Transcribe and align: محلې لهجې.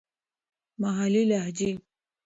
محلې 0.81 1.23
لهجې. 1.29 1.71